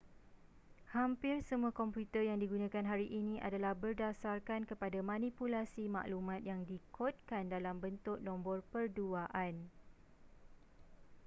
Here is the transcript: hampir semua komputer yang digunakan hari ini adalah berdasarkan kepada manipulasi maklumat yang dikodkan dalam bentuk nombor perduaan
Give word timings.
hampir 0.95 1.35
semua 1.49 1.69
komputer 1.79 2.21
yang 2.29 2.39
digunakan 2.43 2.81
hari 2.91 3.05
ini 3.19 3.35
adalah 3.47 3.73
berdasarkan 3.83 4.61
kepada 4.71 4.97
manipulasi 5.11 5.83
maklumat 5.95 6.41
yang 6.51 6.61
dikodkan 6.69 7.43
dalam 7.55 7.75
bentuk 7.83 8.17
nombor 8.27 8.57
perduaan 8.73 9.55